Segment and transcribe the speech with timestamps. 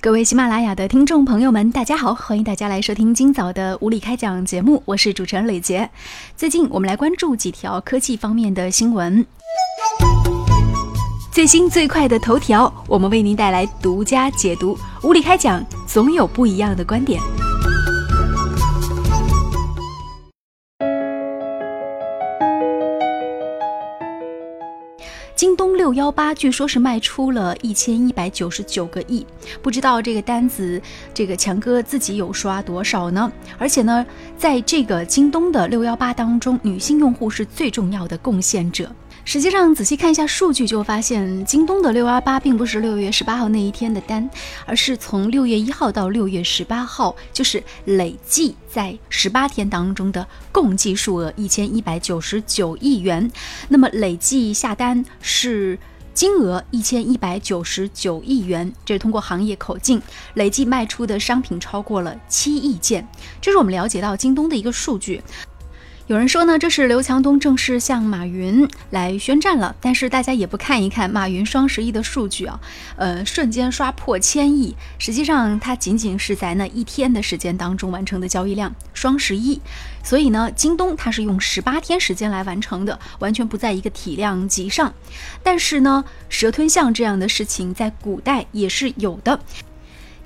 [0.00, 5.90] 各位喜马拉雅的听众朋友们，大家好，欢迎大家来收听今早的无理开讲节目，我是主持人磊杰。
[6.36, 9.26] 最近我们来关注几条科技方面的新闻，
[11.32, 14.78] 最新最快的头条，我们为您带来独家解读。
[15.02, 17.20] 无理开讲，总有不一样的观点。
[25.38, 29.24] 京东六幺八据说是卖出了一千一百九十九个亿，
[29.62, 30.82] 不知道这个单子，
[31.14, 33.30] 这个强哥自己有刷多少呢？
[33.56, 34.04] 而且呢，
[34.36, 38.90] 在这个京东的六幺八当中，女性用户是最重要的贡献者。
[39.28, 44.26] 实际上，仔细看一下数据，就发现京东的六幺八并不是六月十八号那一天的单，
[44.64, 53.30] 而是从六月一号到六月十八号，就是累计在十八天当中的共计数额一千一百九十九亿元。
[53.68, 55.78] 那么累计下单是
[56.14, 60.00] 金额一千一百九十九亿元，这是通过行业口径
[60.36, 63.06] 累计卖出的商品超过了七亿件，
[63.42, 65.22] 这是我们了解到京东的一个数据。
[66.08, 69.76] 有人说呢，这是刘强东正式向马云来宣战了。
[69.78, 72.58] 但是大家也不看一看马云双十一的数据啊，
[72.96, 74.74] 呃，瞬间刷破千亿。
[74.98, 79.60] 实际上，它仅仅是在那一天的时间当中完成的交易量，双十一。
[80.02, 84.94] 所以呢，京东它是用十八天时间来完成的，完全不在一个体量级上。
[85.42, 89.38] 但是呢，蛇吞象这样的事情在古代也是有的。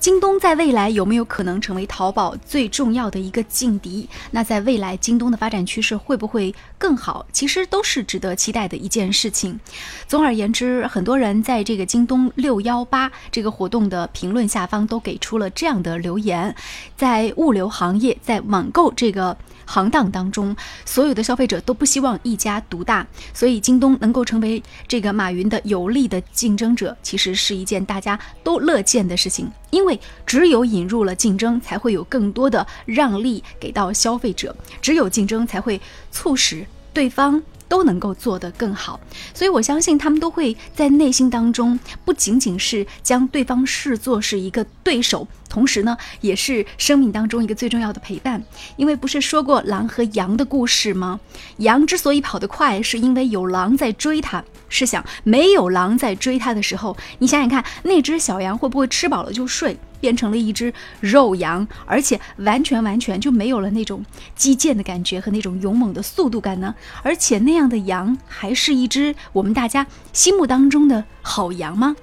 [0.03, 4.09] 京东在未来有没有可能成为淘宝最重要的一个劲敌？
[4.33, 7.25] 那在未来，京东的发展趋势会不会更好？
[7.31, 9.61] 其实都是值得期待的一件事情。
[10.09, 16.53] 总而言之，很多人在这个京东六幺八这个活动的评论下方都给出了这样的留言：
[16.97, 19.37] 在物流行业，在网购这个。
[19.73, 29.51] 行当当中，所有的消费者都不希望一家独大，所以京东能够成为这个马云的有力的竞争者，其实是一件大家都乐见的事情。
[29.71, 37.43] 因为只有引入了竞争，才会有更多的让利给到消费者，只有竞争才会促使对方。
[37.69, 39.01] 都能够做得更好，
[39.33, 48.43] 所以我相信他们都会在内心当中，不仅仅是将对方视作是一个对手，同时呢，也是生命当中一个最重要的陪伴。
[48.77, 51.21] 因为不是说过狼和羊的故事吗？
[51.59, 54.43] 羊之所以跑得快，是因为有狼在追它。
[54.71, 59.77] 试想，没有狼在追它的时候，你想想看，那只小羊会不会吃饱了就睡？
[60.01, 66.75] 变成了一只肉羊，而且完全完全就没有了那种击剑的感觉和那种勇猛的速度感呢。
[67.05, 71.95] 而且那样的羊还是一只我们大家心目当中的好羊吗？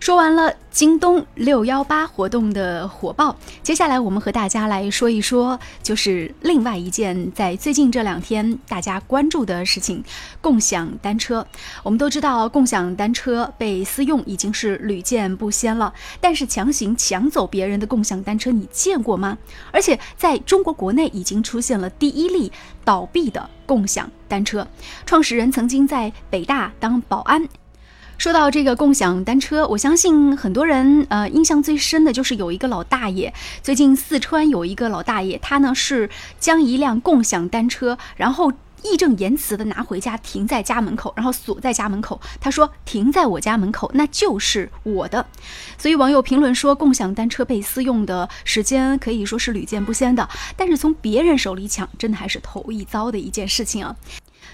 [0.00, 10.02] 说完了京东六幺八活动的火爆，接下来我们和大家来说一说，就是另外一件在最近这两天大家关注的事情——
[10.40, 11.44] 共享单车。
[11.82, 19.36] 我们都知道，共享单车被私用已经是屡见不鲜了，但是强行抢走别人的共享单车，你见过吗？
[19.72, 22.52] 而且在中国国内已经出现了第一例
[22.84, 24.66] 倒闭的共享单车，
[25.04, 27.48] 创始人曾经在北大当保安。
[28.18, 33.32] 说到这个共享单车，我相信很多人呃印象最深的就是有一个老大爷。
[33.62, 38.52] 最近四川有一个老大爷，他呢是将一辆共享单车，然后
[38.82, 42.20] 义正言辞的拿回家停在家门口，然后锁在家门口。
[42.40, 45.24] 他说停在我家门口那就是我的。
[45.78, 53.94] 所以网友评论说，共享单车被私用的时间可以说是屡见不鲜的，但是从别人手里抢，真的还是头一遭的一件事情啊。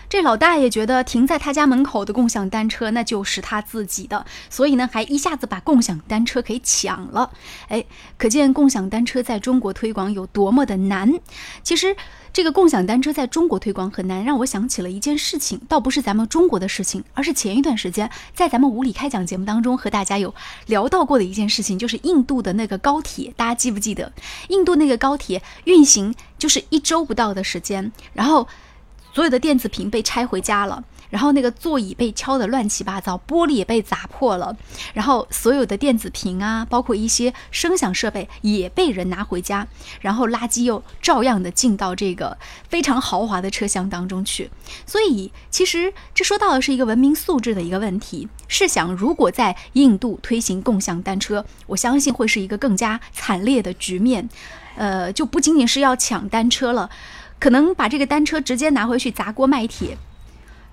[0.08, 7.30] 这老大爷觉得停在他家门口的共享单车那就是他自己的，所以呢，还一下子把共享单车给抢了。
[7.68, 7.84] 哎，
[8.16, 11.20] 可见共享单车在中国推广有多么的难。
[11.62, 11.96] 其实，
[12.32, 20.34] 这个共享单车在中国推广很难，让我想起了一件事情，倒不是咱们中国的事情，而是前一段时间在咱们无理开讲节目当中和大家有
[20.66, 24.12] 聊到过的一件事情，就是印度的那个高铁，大家记不记得？
[24.48, 28.46] 印度那个高铁运行就是一周不到的时间，然后。
[29.14, 34.56] 所有的电子屏被拆回家了，然后那个座椅被敲得乱七八糟，玻璃也被砸破了，
[34.92, 39.68] 然后所有的电子屏啊，包括一些声响设备也被人拿回家，
[40.00, 42.36] 然后垃圾又照样的进到这个
[42.68, 44.50] 非常豪华的车厢当中去。
[44.84, 48.28] 所以，其实这说到的是一个文明素质的一个问题。
[48.48, 54.28] 试想，如果在印度推行共享单车，我相信会是一个更加惨烈的局面。
[54.76, 56.90] 呃，就不仅仅是要抢单车了。
[57.38, 59.96] 可能把这个单车直接拿回去砸锅卖铁，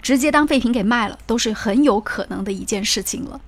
[0.02, 3.42] 直接当废品给卖了，都是很有可能的一件事情了。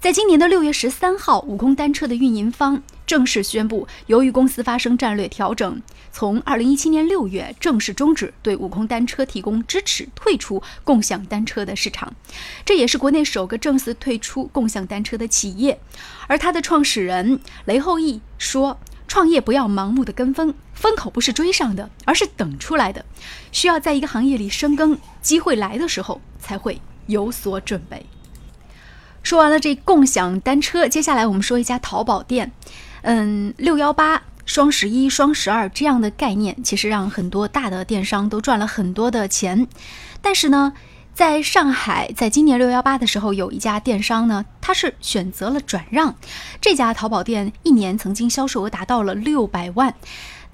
[0.00, 5.82] 在今年的六月十三号，悟空单车的运营方正式宣布，由于公司发生战略调整，
[6.12, 12.14] 从二零一七年六月正式终止对悟空单车提供支持，退出共享单车的市场。
[12.64, 15.80] 这也是国内首个正式退出共享单车的企业。
[16.28, 18.78] 而它的创始人雷后义说
[19.08, 23.04] ：“创业不要盲目的跟风，风口不是追上的，而是等出来的。
[23.50, 28.06] 需要在一个行业里深耕，机会来的时候才会有所准备。”
[29.24, 32.52] 说完了这共享单车，接下来我们说一家淘宝店。
[33.02, 39.66] 嗯，六幺八、双十一、双十二这样的概念，其实让很多大的电商都赚了很多的钱。
[40.22, 40.72] 但是呢，
[41.12, 46.14] 在上海，在今年六幺八的时候，有一家电商呢，它是选择了转让。
[46.60, 49.94] 这家淘宝店一年曾经销售额达到了六百万。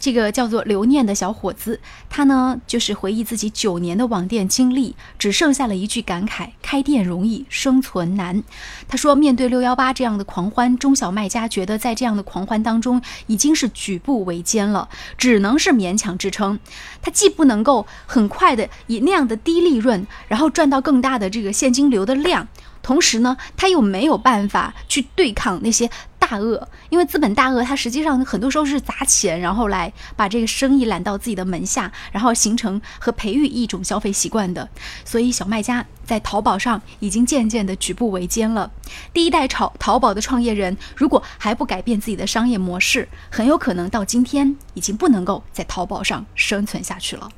[0.04, 1.80] 这个叫做留念的小伙子，
[2.10, 8.42] 他呢就是回忆自己九年的网店经历，只剩下了一句感慨：开店容易，生存难。
[8.86, 16.60] 他说，面对六幺八这样的狂欢，中小卖家觉得在这样的狂欢当中已经是举步维艰了，只能是勉强支撑。
[17.00, 22.46] 他既不能够很快的以那样的低利润，然后赚到更大的这个现金流的量。
[22.82, 25.88] 同时呢，他又没有办法去对抗那些
[26.26, 34.66] 大鳄，因为资本大鳄它实际上很多时候是砸钱，然后来把这个生意揽到自己的门下，然后形成和培育一种消费习惯的。
[35.04, 38.70] 所以小卖家在淘宝上已经渐渐的举步维艰了。
[39.12, 47.28] 第一代炒淘宝的创业人，如果还不改变自己的商业模式，很有可能到今天已经不能够在淘宝上生存下去了。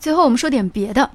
[0.00, 1.08] 最后我们说点别的。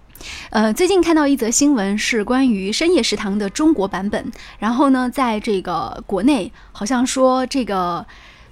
[0.50, 4.32] 呃，最近看到一则新闻，是关于深夜食堂的中国版本。
[4.58, 8.06] 然后呢，在这个国内，好像说这个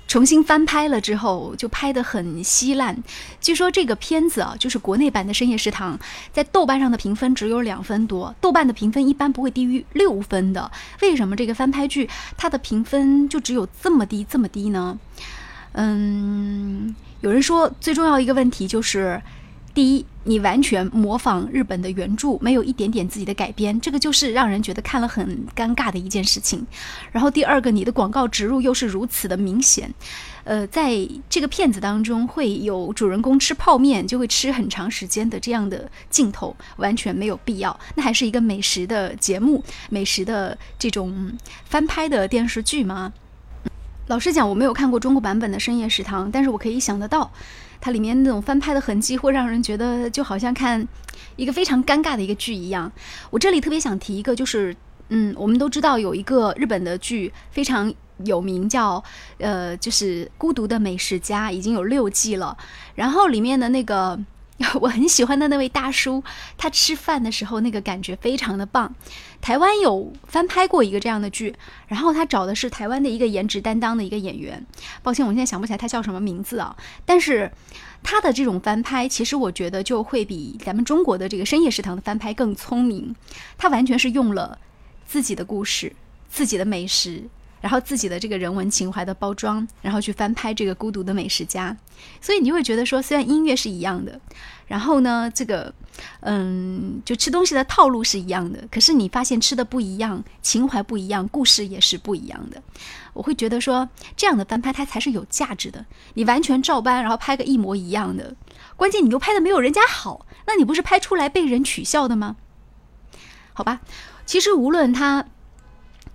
[0.08, 3.02] 重新翻拍了之后，就拍得很稀烂。
[3.40, 5.98] 据说这个片子啊，就是国内版的深夜食堂，
[6.32, 8.36] 在豆瓣上的评分只有两分多。
[8.42, 10.70] 豆瓣的评分一般不会低于六分的。
[11.02, 15.00] 为什么这个翻拍剧它的评分就只有这么低这么低呢？
[15.72, 19.22] 嗯，有人说最重要一个问题就是。
[19.74, 26.66] 第一，你完全模仿日本的原著，没有一点点自己的改编，这个就是让人觉得看了很尴尬的一件事情。
[27.12, 29.92] 然后第二个，你的广告植入又是如此的明显，
[30.44, 37.80] 呃，在这个片子当中会有主人公吃泡面就会吃很长时间的这样的镜头，完全没有必要。
[37.96, 41.36] 那还是一个美食的节目，美食的这种
[41.66, 43.12] 翻拍的电视剧吗？
[44.08, 47.32] 老实讲，我没有看过中国版本的《深夜食堂》，但是我可以想得到。
[47.80, 50.86] 它里面那种翻拍的痕迹，会让人觉得就好像看
[51.36, 52.92] 一个非常尴尬的一个剧一样。
[53.30, 54.76] 我这里特别想提一个，就是
[55.10, 57.94] 嗯，我们都知道有一个日本的剧非常
[58.26, 59.04] 有名，叫
[59.38, 62.58] 呃，就是《孤独的美食家》，已经有六季了。
[62.96, 64.20] 然后里面的那个。
[64.80, 66.24] 我很喜欢的那位大叔，
[66.58, 68.94] 他吃饭的时候那个感觉非常的棒。
[69.42, 71.54] 台湾有翻拍过一个这样的剧，
[71.88, 74.66] 然后他找的是台湾的一个颜值担当的一个演员，
[75.02, 76.76] 抱歉我现在想不起来他叫什么名字啊。
[77.04, 77.52] 但是
[78.04, 83.14] 他的这种翻拍，其实我觉得就会比咱们中国的这个深夜食堂的翻拍更聪明。
[83.58, 84.58] 他完全是用了
[85.06, 85.94] 自己的故事、
[86.30, 87.24] 自己的美食。
[87.64, 91.74] 然后自己的这个人文情怀的包装，然后去翻拍这个孤独的美食家，
[92.20, 94.20] 所以你会觉得说，虽然音乐是一样的，
[94.68, 95.74] 然后呢，这个，
[96.20, 102.62] 嗯，就吃东西的套路是一样的，可是你发现吃的不一样，情怀不一样，故事也是不一样的。
[103.14, 103.88] 我会觉得说，
[104.18, 105.86] 这样的翻拍它才是有价值的。
[106.16, 108.36] 你完全照搬，然后拍个一模一样的，
[108.76, 112.36] 关键你又拍的没有人家好，那你不是拍出来被人取笑的吗？
[113.54, 113.80] 好吧，
[114.26, 115.28] 其实无论他。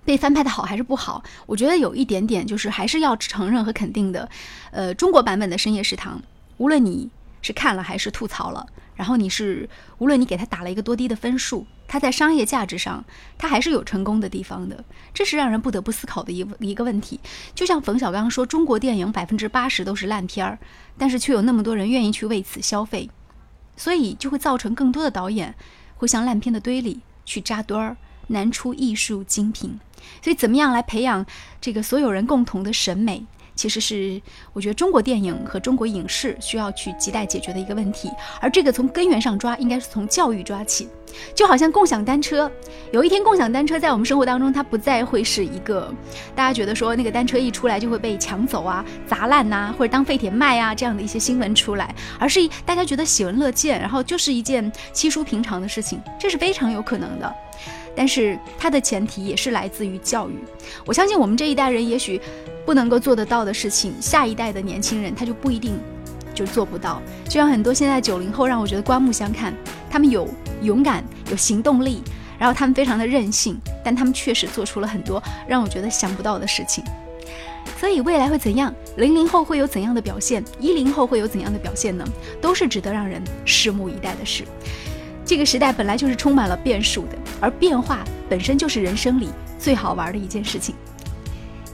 [0.09, 1.23] 被翻拍的好还是不好？
[1.45, 4.27] 我觉得有一点点，就是还是要承认和肯定的。
[4.71, 6.17] 呃，中国版本的《深夜食堂》，
[6.57, 7.07] 无论你
[7.43, 13.05] 是看了还是吐槽了，然后你是无论你给他打了一个多低的分数，它在商业价值上，
[13.37, 14.83] 它还是有成功的地方的。
[15.13, 17.19] 这是让人不得不思考的一一个问题。
[17.53, 20.57] 就像冯小刚说，中国电影百分之八十都是烂片儿，
[20.97, 23.07] 但是却有那么多人愿意去为此消费，
[23.77, 25.53] 所以就会造成更多的导演
[25.97, 27.95] 会向烂片的堆里去扎堆儿。
[28.29, 29.79] 难出艺术精品，
[30.23, 31.25] 所以怎么样来培养
[31.61, 33.23] 这个所有人共同的审美？
[33.55, 34.21] 其实是
[34.53, 38.09] 我觉得中国电影和中国影视需要去亟待解决的一个问题，
[38.39, 40.87] 而这个从根源上抓，应该是从教育抓起。
[41.35, 42.49] 就好像共享单车，
[42.93, 45.93] 有一天共享单车在我们生活当中，它不再会是一个
[46.33, 57.35] 大家觉得说那个单车一出来就会被抢走啊、砸烂呐，或者当废铁卖啊这样的一些新闻出来，而是大家觉得喜闻乐见，然后就是一件稀疏平常的事情，这是非常有可能的。
[57.99, 60.35] 但是它的前提也是来自于教育。
[60.85, 62.21] 我相信我们这一代人也许
[62.65, 65.77] 不能够做得到的事情，下一代的年轻人他就不一定
[66.33, 67.01] 就做不到。
[67.25, 69.53] 就像很多现在九零后让我觉得刮目相看，
[69.91, 70.25] 他们有
[70.61, 72.01] 勇敢、有行动力，
[72.37, 76.81] 然后他们非常的任性，但他们确实做出了很多让我觉得想不到的事情。
[77.77, 78.73] 所以未来会怎样？
[78.95, 80.41] 零零后会有怎样的表现？
[80.57, 82.05] 一零后会有怎样的表现呢？
[82.39, 84.45] 都是值得让人拭目以待的事。
[85.29, 90.73] 这个时代本来就是充满了变数的，而变化本身就是人生里最好玩的一件事情。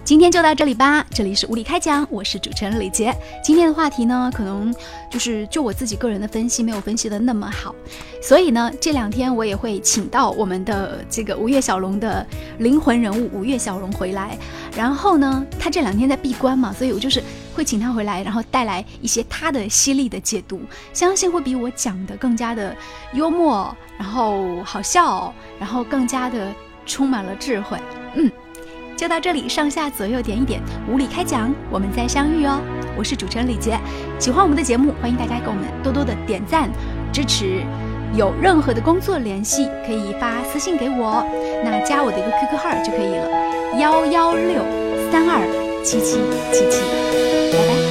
[0.04, 3.16] 今天就到这里吧，这里是无理开讲，我是主持人李杰。
[3.42, 4.76] 今天的话题呢，可能
[5.10, 7.74] 就是就我自己个人的分析没有分析的那么好，
[8.22, 14.38] 所以呢，这两天我也会请到我们的这个五月小龙的灵魂人物五月小龙回来，
[14.76, 17.24] 然后呢，他这两天在闭关嘛，所以我就是
[17.56, 22.76] 会请他回来，然后带来一些他的犀利的解读，相信会比我讲的更加的
[23.14, 26.54] 幽默，然后好笑，然后更加的
[26.86, 27.80] 充满了智慧，
[28.16, 28.30] 嗯。
[28.98, 32.62] 就到这里，上下左右点一点，无理开讲，我们再相遇哦。
[32.98, 33.78] 我是主持人李杰，
[34.18, 36.70] 喜欢我们的节目，欢迎大家给我们多多的点赞
[37.12, 37.62] 支持。
[38.14, 41.26] 有任何的工作联系，可以发私信给我，
[41.62, 44.64] 那加我的一个 QQ 号就可以了，幺幺六
[45.12, 46.16] 三二七七
[46.52, 46.80] 七七，
[47.52, 47.85] 拜拜。